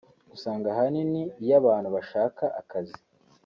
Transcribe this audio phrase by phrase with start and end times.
[0.35, 2.99] Usanga ahanini iyo abantu bashaka akazi